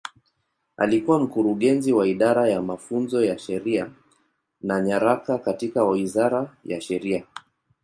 Alikuwa 0.77 1.19
Mkurugenzi 1.19 1.93
wa 1.93 2.07
Idara 2.07 2.49
ya 2.49 2.61
Mafunzo 2.61 3.25
ya 3.25 3.37
Sheria 3.37 3.91
na 4.61 4.81
Nyaraka 4.81 5.37
katika 5.37 5.83
Wizara 5.83 6.57
ya 6.65 6.81
Sheria. 6.81 7.25